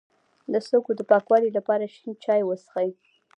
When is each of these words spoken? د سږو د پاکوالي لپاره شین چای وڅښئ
د 0.51 0.53
سږو 0.67 0.91
د 0.97 1.01
پاکوالي 1.11 1.49
لپاره 1.57 1.85
شین 1.95 2.11
چای 2.23 2.41
وڅښئ 2.45 2.89